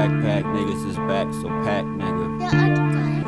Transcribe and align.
Backpack 0.00 0.44
niggas 0.44 0.88
is 0.88 0.96
back, 0.96 1.30
so 1.42 1.48
pack 1.62 1.84
nigga. 1.84 2.38
The 2.38 2.46
other 2.46 2.74
guys. 2.88 3.26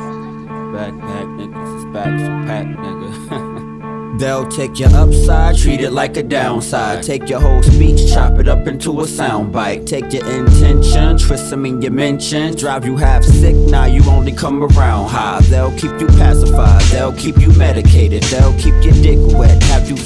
Backpack 0.72 1.26
niggas 1.36 1.78
is 1.78 1.84
back, 1.92 2.18
so 2.18 2.28
pack 2.46 2.66
nigga. 2.66 4.18
They'll 4.18 4.48
take 4.48 4.78
your 4.78 4.88
upside, 4.94 5.58
treat 5.58 5.80
it 5.80 5.90
like 5.90 6.16
a 6.16 6.22
downside. 6.22 7.02
Take 7.02 7.28
your 7.28 7.40
whole 7.40 7.62
speech, 7.62 8.10
chop 8.12 8.38
it 8.38 8.48
up 8.48 8.66
into 8.66 9.00
a 9.00 9.04
soundbite. 9.04 9.86
Take 9.86 10.12
your 10.14 10.24
intention, 10.26 11.18
twist 11.18 11.50
them 11.50 11.66
in 11.66 11.82
your 11.82 11.92
mentions. 11.92 12.56
Drive 12.56 12.86
you 12.86 12.96
half 12.96 13.22
sick, 13.22 13.54
now 13.54 13.84
you 13.84 14.02
only 14.08 14.32
come 14.32 14.62
around 14.62 15.10
high. 15.10 15.40
They'll 15.42 15.76
keep 15.76 16.00
you 16.00 16.06
pacified, 16.06 16.80
they'll 16.84 17.12
keep 17.12 17.36
you 17.36 17.52
medicated. 17.58 18.22
They'll 18.24 18.56
keep 18.58 18.74
your 18.82 18.94
dick 18.94 19.18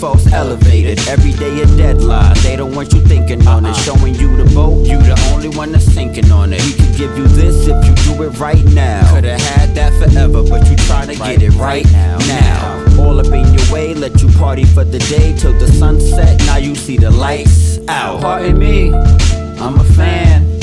wet, 0.01 0.13
have 0.13 0.21
you 0.21 0.27
false 0.27 0.33
elevated. 0.33 1.09
Every 1.09 1.33
day 1.33 1.63
a 1.63 1.67
deadline, 1.77 2.35
they 2.43 2.57
don't 2.57 2.75
want 2.75 2.93
you 2.93 3.01
thinking 3.01 3.47
on 3.47 3.65
it. 3.65 3.71
Uh-uh. 3.71 3.75
Showing 3.75 4.15
you 4.15 4.37
the 4.37 4.45
boat, 4.55 4.87
you 4.87 4.99
the 4.99 5.19
only 5.33 5.49
one 5.49 5.73
that's 5.73 5.85
sinking 5.85 6.31
on 6.31 6.53
it. 6.53 6.63
We 6.65 6.73
could 6.73 6.97
give 6.97 7.19
you 7.19 7.27
this 7.29 7.67
if 7.69 7.85
you 7.87 8.15
do 8.15 8.23
it 8.25 8.39
right 8.39 8.65
now. 8.75 9.09
Could've 9.15 9.41
had 9.41 9.75
that 9.75 9.93
forever, 10.03 10.43
but 10.43 10.69
you 10.71 10.77
trying 10.77 11.09
to 11.09 11.17
get 11.17 11.43
it 11.43 11.55
right 11.55 11.87
now. 11.93 12.19
Now, 12.19 12.85
all 13.01 13.19
up 13.19 13.27
in 13.27 13.53
your 13.55 13.73
way, 13.73 13.95
let 13.95 14.23
you 14.23 14.29
party 14.33 14.65
for 14.65 14.85
the 14.85 14.99
day 14.99 15.35
till 15.37 15.53
the 15.59 15.69
sunset. 15.69 16.39
Now 16.47 16.59
you 16.59 16.75
see 16.75 16.97
the 16.97 17.11
lights 17.11 17.79
out. 17.89 18.21
Pardon 18.21 18.59
me, 18.59 18.93
I'm 18.93 19.79
a 19.79 19.85
fan. 19.85 20.61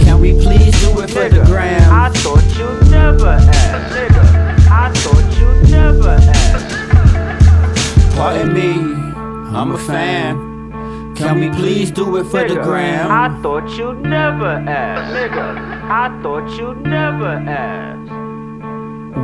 Can 0.00 0.20
we 0.20 0.32
please 0.32 0.80
do 0.80 1.00
it 1.00 1.10
for 1.10 1.28
the 1.28 1.44
gram? 1.46 1.92
I 1.92 2.10
thought 2.10 2.44
you'd 2.56 2.87
ask. 8.28 8.38
Pardon 8.38 8.54
me, 8.54 9.56
I'm 9.56 9.72
a 9.72 9.78
fan. 9.78 11.14
Can 11.16 11.40
we 11.40 11.50
please 11.50 11.90
do 11.90 12.16
it 12.18 12.24
for 12.24 12.46
the 12.46 12.54
gram? 12.54 13.10
I 13.10 13.42
thought 13.42 13.68
you'd 13.76 14.02
never 14.02 14.46
ask. 14.46 15.12
Nigga, 15.14 15.82
I 15.90 16.22
thought 16.22 16.48
you'd 16.58 16.82
never 16.82 17.26
ask. 17.26 17.88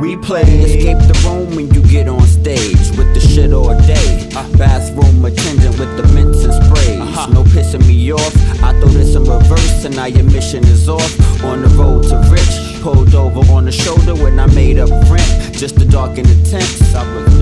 We 0.01 0.17
play 0.17 0.41
escape 0.41 0.97
the 1.07 1.17
room 1.23 1.55
when 1.55 1.73
you 1.73 1.81
get 1.87 2.09
on 2.09 2.27
stage 2.27 2.89
with 2.97 3.13
the 3.13 3.21
shit 3.21 3.53
all 3.53 3.77
day. 3.87 4.29
Uh-huh. 4.35 4.57
Bathroom 4.57 5.23
attendant 5.23 5.79
with 5.79 5.95
the 5.95 6.03
mints 6.13 6.43
and 6.43 6.53
sprays. 6.53 6.99
Uh-huh. 6.99 7.27
No 7.31 7.43
pissing 7.43 7.87
me 7.87 8.11
off. 8.11 8.35
I 8.61 8.77
throw 8.79 8.89
this 8.89 9.15
in 9.15 9.23
reverse 9.23 9.85
and 9.85 9.95
now 9.95 10.05
your 10.05 10.25
mission 10.25 10.65
is 10.65 10.89
off. 10.89 11.43
On 11.45 11.61
the 11.61 11.69
road 11.69 12.03
to 12.09 12.17
rich, 12.29 12.81
pulled 12.81 13.15
over 13.15 13.39
on 13.53 13.65
the 13.65 13.71
shoulder 13.71 14.15
when 14.15 14.37
I 14.37 14.47
made 14.47 14.79
up 14.79 14.89
rent. 15.09 15.53
Just 15.53 15.79
to 15.79 15.85
darken 15.85 16.25
the 16.25 16.49
tent. 16.49 16.65
Stop 16.65 17.07
looking 17.15 17.34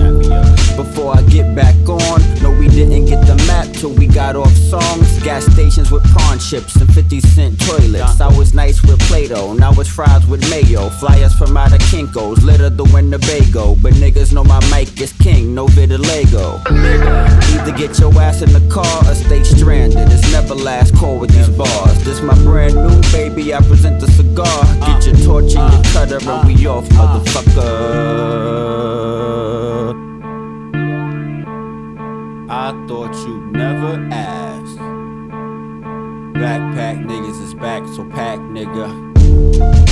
till 3.84 3.92
we 3.98 4.06
got 4.06 4.34
off 4.34 4.54
songs. 4.72 5.22
Gas 5.22 5.44
stations 5.52 5.90
with 5.90 6.02
pawn 6.14 6.38
chips 6.38 6.76
and 6.76 6.92
50 6.94 7.20
cent 7.20 7.60
toilets. 7.60 8.18
I 8.18 8.28
was 8.38 8.54
nice 8.54 8.82
with 8.82 8.98
Play 9.00 9.28
Doh, 9.28 9.52
now 9.52 9.72
it's 9.72 9.90
fries 9.90 10.26
with 10.26 10.40
mayo. 10.48 10.88
Flyers 10.88 11.34
from 11.34 11.54
out 11.54 11.72
of 11.72 11.80
Kinko's, 11.90 12.42
litter 12.42 12.70
the 12.70 12.84
Winnebago. 12.84 13.74
But 13.82 13.92
niggas 13.94 14.32
know 14.32 14.44
my 14.44 14.60
mic 14.70 14.98
is 15.00 15.12
king, 15.12 15.54
no 15.54 15.66
vitiligo. 15.66 16.62
Either 17.52 17.72
get 17.72 17.98
your 17.98 18.14
ass 18.18 18.40
in 18.40 18.52
the 18.54 18.64
car 18.72 18.96
or 19.06 19.14
stay 19.14 19.44
stranded. 19.44 20.08
It's 20.10 20.32
never 20.32 20.54
last 20.54 20.96
call 20.96 21.18
with 21.18 21.30
these 21.30 21.50
bars. 21.50 22.04
This 22.04 22.22
my 22.22 22.34
brand 22.42 22.74
new 22.74 23.00
baby, 23.12 23.52
I 23.52 23.58
present 23.58 24.00
the 24.00 24.08
cigar. 24.12 24.64
Get 24.86 25.04
your 25.06 25.16
torch 25.26 25.54
and 25.56 25.72
your 25.74 25.84
cutter, 25.92 26.20
and 26.30 26.46
we 26.48 26.66
off. 26.66 26.88
I 32.64 32.70
thought 32.88 33.14
you'd 33.26 33.52
never 33.52 34.08
ask. 34.10 34.76
Backpack 36.32 37.04
niggas 37.04 37.42
is 37.42 37.52
back, 37.52 37.86
so 37.88 38.04
pack 38.04 38.38
nigga. 38.38 39.83